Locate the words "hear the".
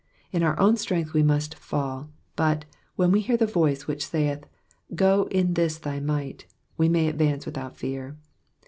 3.21-3.45